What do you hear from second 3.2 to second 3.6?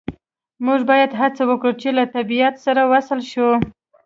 شو